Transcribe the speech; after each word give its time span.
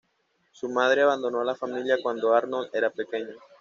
Su 0.51 0.67
madre 0.67 1.03
abandonó 1.03 1.41
a 1.41 1.45
la 1.45 1.53
familia 1.53 1.97
cuando 2.01 2.33
Arnold 2.33 2.71
era 2.73 2.89
pequeño. 2.89 3.37